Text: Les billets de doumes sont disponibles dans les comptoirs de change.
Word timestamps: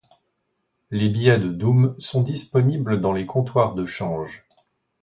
Les 0.89 1.09
billets 1.09 1.37
de 1.37 1.51
doumes 1.51 1.93
sont 1.99 2.23
disponibles 2.23 3.01
dans 3.01 3.13
les 3.13 3.27
comptoirs 3.27 3.75
de 3.75 3.85
change. 3.85 4.47